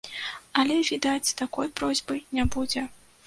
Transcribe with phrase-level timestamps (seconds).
[0.61, 2.87] Але, відаць, такой просьбы не будзе.